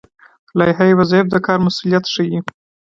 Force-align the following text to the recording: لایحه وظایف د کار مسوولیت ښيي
لایحه 0.57 0.85
وظایف 0.99 1.25
د 1.29 1.35
کار 1.45 1.57
مسوولیت 1.65 2.05
ښيي 2.13 2.39